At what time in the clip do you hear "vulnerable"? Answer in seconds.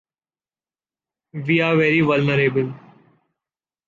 2.01-2.73